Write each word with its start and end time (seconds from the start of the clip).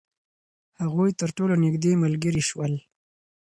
هغوی 0.81 1.09
تر 1.19 1.29
ټولو 1.37 1.53
نژدې 1.63 1.93
ملګري 2.03 2.43
شول. 2.49 2.73